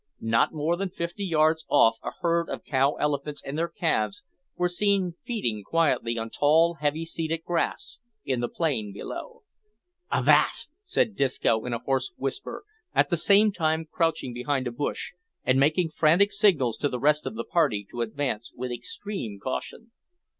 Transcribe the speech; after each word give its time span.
Not 0.19 0.51
more 0.51 0.77
than 0.77 0.89
fifty 0.89 1.23
yards 1.23 1.63
off 1.69 1.97
a 2.01 2.09
herd 2.21 2.49
of 2.49 2.63
cow 2.63 2.93
elephants 2.93 3.39
and 3.45 3.55
their 3.55 3.67
calves 3.67 4.23
were 4.55 4.67
seen 4.67 5.13
feeding 5.27 5.63
quietly 5.63 6.17
on 6.17 6.31
tall 6.31 6.77
heavy 6.81 7.05
seeded 7.05 7.43
grass 7.43 7.99
in 8.25 8.39
the 8.39 8.47
plain 8.49 8.91
below. 8.93 9.43
"Avast!" 10.11 10.71
said 10.85 11.15
Disco, 11.15 11.65
in 11.65 11.73
a 11.73 11.77
hoarse 11.85 12.13
whisper, 12.17 12.63
at 12.95 13.11
the 13.11 13.15
same 13.15 13.51
time 13.51 13.85
crouching 13.91 14.33
behind 14.33 14.65
a 14.65 14.71
bush, 14.71 15.11
and 15.43 15.59
making 15.59 15.89
frantic 15.91 16.31
signals 16.33 16.77
to 16.77 16.89
the 16.89 16.99
rest 16.99 17.27
of 17.27 17.35
the 17.35 17.45
party 17.45 17.85
to 17.91 18.01
advance 18.01 18.51
with 18.55 18.71
extreme 18.71 19.37
caution. 19.37 19.91